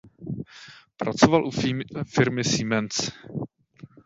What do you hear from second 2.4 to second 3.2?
Siemens.